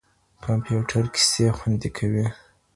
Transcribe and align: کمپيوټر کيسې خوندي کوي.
کمپيوټر 0.45 1.03
کيسې 1.13 1.45
خوندي 1.57 1.89
کوي. 1.97 2.25